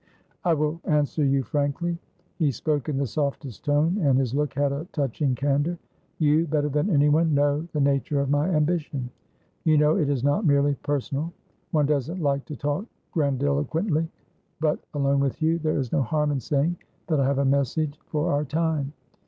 "I 0.43 0.55
will 0.55 0.81
answer 0.85 1.23
you 1.23 1.43
frankly." 1.43 1.99
He 2.39 2.49
spoke 2.51 2.89
in 2.89 2.97
the 2.97 3.05
softest 3.05 3.65
tone 3.65 3.99
and 4.01 4.17
his 4.17 4.33
look 4.33 4.55
had 4.55 4.71
a 4.71 4.87
touching 4.93 5.35
candour. 5.35 5.77
"You, 6.17 6.47
better 6.47 6.69
than 6.69 6.89
anyone, 6.89 7.35
know 7.35 7.67
the 7.73 7.81
nature 7.81 8.19
of 8.19 8.31
my 8.31 8.49
ambition. 8.49 9.11
You 9.63 9.77
know 9.77 9.97
it 9.97 10.09
is 10.09 10.23
not 10.23 10.43
merely 10.43 10.73
personal. 10.73 11.31
One 11.69 11.85
doesn't 11.85 12.19
like 12.19 12.45
to 12.45 12.55
talk 12.55 12.87
grandiloquently, 13.11 14.09
but, 14.59 14.79
alone 14.95 15.19
with 15.19 15.39
you, 15.39 15.59
there 15.59 15.77
is 15.77 15.91
no 15.91 16.01
harm 16.01 16.31
in 16.31 16.39
saying 16.39 16.77
that 17.05 17.19
I 17.19 17.25
have 17.27 17.37
a 17.37 17.45
message 17.45 17.99
for 18.07 18.31
our 18.31 18.43
time. 18.43 18.93